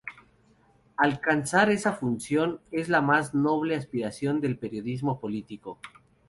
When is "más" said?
3.03-3.35